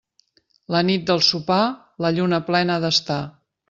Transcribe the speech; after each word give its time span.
La 0.75 0.81
nit 0.87 1.05
del 1.11 1.23
Sopar, 1.29 1.61
la 2.07 2.15
lluna 2.19 2.43
plena 2.53 2.81
ha 2.81 2.87
d'estar. 2.89 3.25